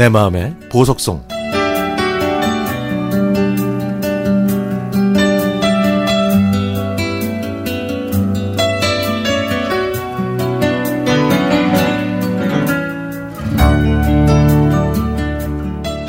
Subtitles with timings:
[0.00, 1.22] 내 마음의 보석송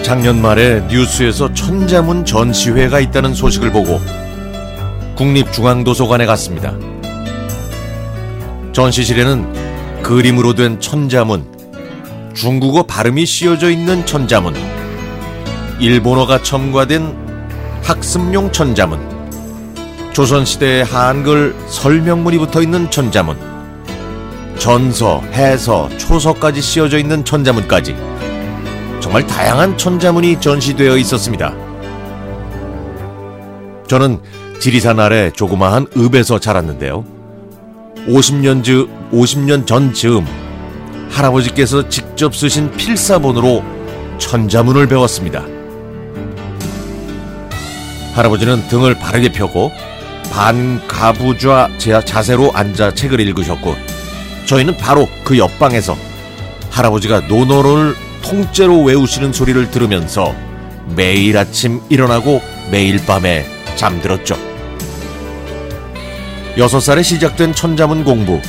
[0.01, 3.99] 작년 말에 뉴스에서 천자문 전시회가 있다는 소식을 보고
[5.17, 6.73] 국립중앙도서관에 갔습니다.
[8.71, 11.60] 전시실에는 그림으로 된 천자문,
[12.33, 14.55] 중국어 발음이 씌어져 있는 천자문,
[15.79, 17.15] 일본어가 첨가된
[17.83, 18.99] 학습용 천자문,
[20.13, 23.37] 조선시대의 한글 설명문이 붙어 있는 천자문,
[24.57, 27.95] 전서, 해서, 초서까지 씌어져 있는 천자문까지
[28.99, 31.53] 정말 다양한 천자문이 전시되어 있었습니다.
[33.87, 34.21] 저는
[34.61, 37.03] 지리산 아래 조그마한 읍에서 자랐는데요.
[38.07, 40.25] 50년 즈 50년 전 즈음
[41.11, 43.63] 할아버지께서 직접 쓰신 필사본으로
[44.17, 45.45] 천자문을 배웠습니다.
[48.13, 49.71] 할아버지는 등을 바르게 펴고
[50.31, 51.69] 반가부좌
[52.05, 53.75] 자세로 앉아 책을 읽으셨고
[54.45, 55.95] 저희는 바로 그 옆방에서
[56.69, 60.33] 할아버지가 논어를 통째로 외우시는 소리를 들으면서
[60.95, 63.45] 매일 아침 일어나고 매일 밤에
[63.75, 64.37] 잠들었죠.
[66.57, 68.41] 여섯 살에 시작된 천자문 공부.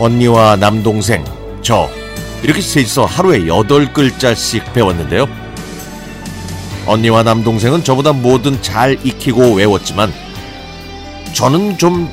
[0.00, 1.22] 언니와 남동생,
[1.60, 1.90] 저,
[2.42, 5.28] 이렇게 셋이서 하루에 여덟 글자씩 배웠는데요.
[6.86, 10.10] 언니와 남동생은 저보다 뭐든 잘 익히고 외웠지만
[11.34, 12.08] 저는 좀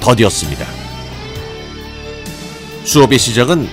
[0.00, 0.64] 더디었습니다.
[2.84, 3.68] 수업의 시작은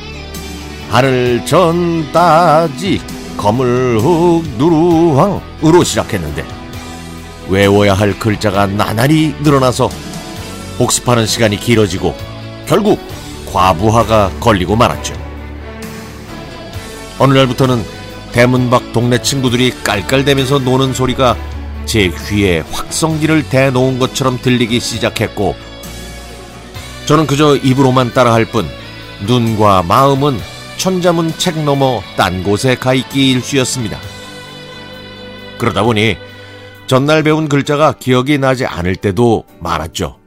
[0.90, 3.00] 하늘 전 따지
[3.38, 6.46] 거물흑 누루황으로 시작했는데
[7.48, 9.90] 외워야 할 글자가 나날이 늘어나서
[10.78, 12.14] 복습하는 시간이 길어지고
[12.68, 13.00] 결국
[13.54, 15.14] 과부하가 걸리고 말았죠.
[17.20, 17.84] 어느 날부터는
[18.32, 21.38] 대문 밖 동네 친구들이 깔깔대면서 노는 소리가
[21.86, 25.56] 제 귀에 확성기를 대놓은 것처럼 들리기 시작했고
[27.06, 28.68] 저는 그저 입으로만 따라할 뿐
[29.28, 30.40] 눈과 마음은
[30.78, 34.00] 천자문 책 너머 딴 곳에 가 있기 일쑤였습니다.
[35.60, 36.18] 그러다 보니
[36.88, 40.23] 전날 배운 글자가 기억이 나지 않을 때도 많았죠.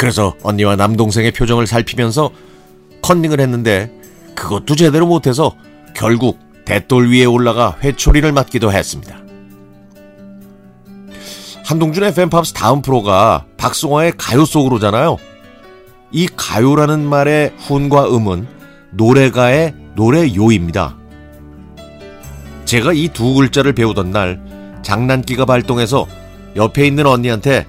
[0.00, 2.30] 그래서 언니와 남동생의 표정을 살피면서
[3.02, 3.92] 컨닝을 했는데
[4.34, 5.54] 그것도 제대로 못해서
[5.94, 9.18] 결국 대돌 위에 올라가 회초리를 맞기도 했습니다.
[11.66, 15.18] 한동준의 팬팝스 다음 프로가 박승화의 가요 속으로잖아요.
[16.12, 18.46] 이 가요라는 말의 훈과 음은
[18.92, 20.96] 노래가의 노래요입니다.
[22.64, 24.40] 제가 이 두 글자를 배우던 날
[24.80, 26.06] 장난기가 발동해서
[26.56, 27.66] 옆에 있는 언니한테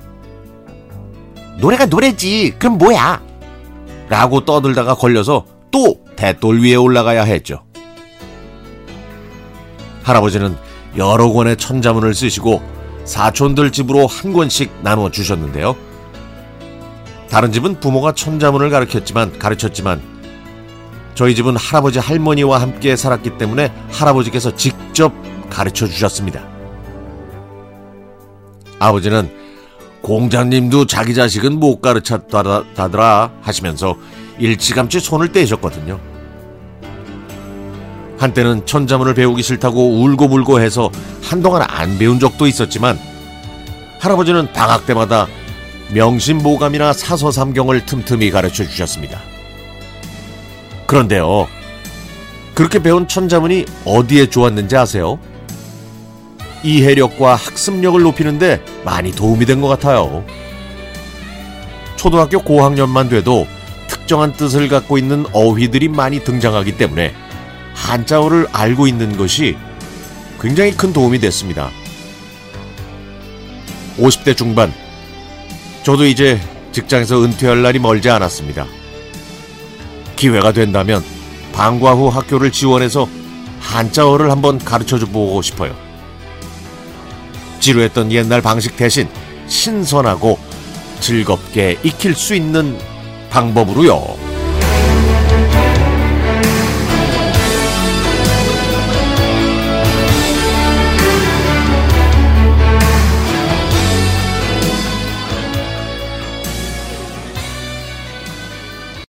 [1.62, 3.22] 노래가 노래지 그럼 뭐야?
[4.10, 7.64] 라고 떠들다가 걸려서 또 대돌 위에 올라가야 했죠.
[10.04, 10.58] 할아버지는
[10.98, 12.62] 여러 권의 천자문을 쓰시고
[13.06, 15.76] 사촌들 집으로 한 권씩 나눠 주셨는데요.
[17.30, 20.02] 다른 집은 부모가 천자문을 가르쳤지만 가르쳤지만
[21.14, 25.14] 저희 집은 할아버지 할머니와 함께 살았기 때문에 할아버지께서 직접
[25.50, 26.42] 가르쳐 주셨습니다.
[28.80, 29.30] 아버지는
[30.02, 33.96] 공자님도 자기 자식은 못 가르쳤다더라 하시면서
[34.40, 36.00] 일찌감치 손을 떼셨거든요.
[38.18, 40.92] 한때는 천자문을 배우기 싫다고 울고불고 해서
[41.24, 43.00] 한동안 안 배운 적도 있었지만
[44.00, 45.28] 할아버지는 방학 때마다
[45.94, 49.20] 명심보감이나 사서삼경을 틈틈이 가르쳐 주셨습니다.
[50.88, 51.48] 그런데요,
[52.54, 55.20] 그렇게 배운 천자문이 어디에 좋았는지 아세요?
[56.64, 60.24] 이해력과 학습력을 높이는데 많이 도움이 된 것 같아요.
[61.96, 63.48] 초등학교 고학년만 돼도
[63.88, 67.14] 특정한 뜻을 갖고 있는 어휘들이 많이 등장하기 때문에
[67.76, 69.56] 한자어를 알고 있는 것이
[70.40, 71.70] 굉장히 큰 도움이 됐습니다.
[73.98, 74.74] 50대 중반,
[75.84, 76.40] 저도 이제
[76.72, 78.66] 직장에서 은퇴할 날이 멀지 않았습니다.
[80.16, 81.04] 기회가 된다면
[81.54, 83.08] 방과 후 학교를 지원해서
[83.60, 85.76] 한자어를 한번 가르쳐 보고 싶어요.
[87.62, 89.08] 지루했던 옛날 방식 대신
[89.48, 90.38] 신선하고
[91.00, 92.78] 즐겁게 익힐 수 있는
[93.30, 94.21] 방법으로요.